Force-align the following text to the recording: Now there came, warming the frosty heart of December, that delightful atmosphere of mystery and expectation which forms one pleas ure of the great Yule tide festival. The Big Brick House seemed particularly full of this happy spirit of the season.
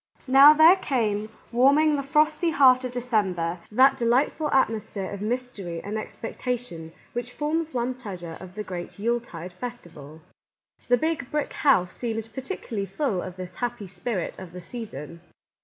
Now 0.25 0.53
there 0.55 0.77
came, 0.77 1.29
warming 1.51 1.95
the 1.95 2.01
frosty 2.01 2.49
heart 2.49 2.83
of 2.83 2.91
December, 2.91 3.59
that 3.71 3.97
delightful 3.97 4.49
atmosphere 4.51 5.11
of 5.11 5.21
mystery 5.21 5.79
and 5.79 5.95
expectation 5.95 6.91
which 7.13 7.31
forms 7.31 7.71
one 7.71 7.93
pleas 7.93 8.23
ure 8.23 8.33
of 8.41 8.55
the 8.55 8.63
great 8.63 8.97
Yule 8.97 9.19
tide 9.19 9.53
festival. 9.53 10.23
The 10.87 10.97
Big 10.97 11.29
Brick 11.29 11.53
House 11.53 11.93
seemed 11.93 12.33
particularly 12.33 12.87
full 12.87 13.21
of 13.21 13.35
this 13.35 13.57
happy 13.57 13.85
spirit 13.85 14.39
of 14.39 14.53
the 14.53 14.61
season. 14.61 15.21